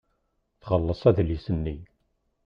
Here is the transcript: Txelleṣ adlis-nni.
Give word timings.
Txelleṣ 0.61 1.01
adlis-nni. 1.09 1.77